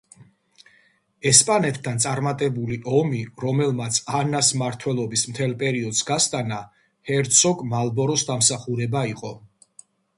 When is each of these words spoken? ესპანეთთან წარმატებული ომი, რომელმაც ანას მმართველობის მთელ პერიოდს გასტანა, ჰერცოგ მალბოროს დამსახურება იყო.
ესპანეთთან 1.31 1.99
წარმატებული 2.05 2.79
ომი, 3.01 3.21
რომელმაც 3.45 4.01
ანას 4.23 4.51
მმართველობის 4.57 5.27
მთელ 5.35 5.55
პერიოდს 5.63 6.03
გასტანა, 6.11 6.61
ჰერცოგ 7.11 7.65
მალბოროს 7.79 8.29
დამსახურება 8.33 9.09
იყო. 9.17 9.37